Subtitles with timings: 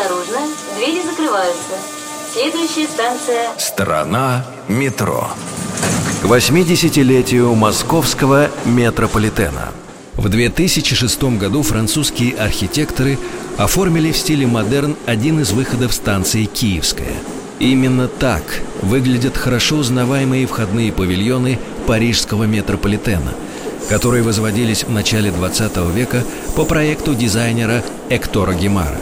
[0.00, 0.38] Осторожно,
[0.76, 1.74] двери закрываются.
[2.32, 3.50] Следующая станция...
[3.58, 5.28] Страна метро.
[6.22, 9.68] К 80-летию московского метрополитена.
[10.14, 13.18] В 2006 году французские архитекторы
[13.58, 17.12] оформили в стиле модерн один из выходов станции «Киевская».
[17.58, 18.42] Именно так
[18.80, 23.34] выглядят хорошо узнаваемые входные павильоны парижского метрополитена,
[23.90, 26.22] которые возводились в начале 20 века
[26.56, 28.98] по проекту дизайнера Эктора Гемара.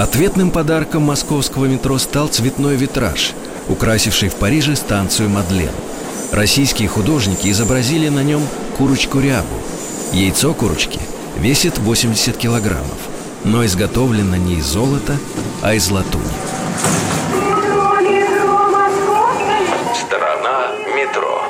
[0.00, 3.34] Ответным подарком московского метро стал цветной витраж,
[3.68, 5.68] украсивший в Париже станцию Мадлен.
[6.32, 8.40] Российские художники изобразили на нем
[8.78, 9.54] курочку-рябу.
[10.14, 10.98] Яйцо курочки
[11.36, 12.96] весит 80 килограммов,
[13.44, 15.18] но изготовлено не из золота,
[15.60, 16.24] а из латуни.
[19.94, 21.42] Страна метро.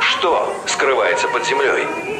[0.00, 2.19] Что скрывается под землей?